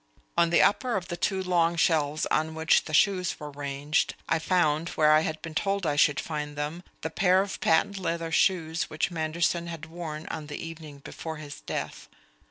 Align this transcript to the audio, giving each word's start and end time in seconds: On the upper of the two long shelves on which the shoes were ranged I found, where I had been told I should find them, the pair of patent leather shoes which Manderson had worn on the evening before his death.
On 0.35 0.49
the 0.49 0.63
upper 0.63 0.95
of 0.97 1.09
the 1.09 1.15
two 1.15 1.43
long 1.43 1.75
shelves 1.75 2.25
on 2.31 2.55
which 2.55 2.85
the 2.85 2.91
shoes 2.95 3.39
were 3.39 3.51
ranged 3.51 4.15
I 4.27 4.39
found, 4.39 4.89
where 4.97 5.11
I 5.11 5.19
had 5.19 5.39
been 5.43 5.53
told 5.53 5.85
I 5.85 5.95
should 5.95 6.19
find 6.19 6.55
them, 6.55 6.81
the 7.01 7.11
pair 7.11 7.39
of 7.43 7.59
patent 7.61 7.99
leather 7.99 8.31
shoes 8.31 8.89
which 8.89 9.11
Manderson 9.11 9.67
had 9.67 9.85
worn 9.85 10.25
on 10.31 10.47
the 10.47 10.57
evening 10.57 11.01
before 11.05 11.35
his 11.37 11.61
death. 11.61 12.09